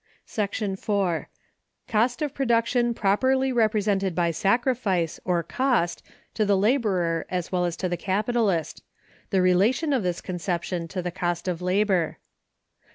[0.79, 1.29] §4.
[1.87, 6.01] Cost of Production properly represented by sacrifice, or cost,
[6.33, 8.81] to the Laborer as well as to the Capitalist;
[9.29, 12.17] the relation of this conception to the Cost of Labor.